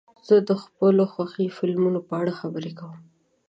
زه 0.27 0.35
د 0.49 0.51
خپلو 0.63 1.03
خوښې 1.13 1.47
فلمونو 1.57 1.99
په 2.07 2.13
اړه 2.21 2.33
خبرې 2.39 2.71
کوم. 2.79 2.99